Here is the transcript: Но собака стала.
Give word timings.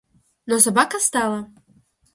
Но 0.47 0.57
собака 0.59 0.97
стала. 0.99 1.47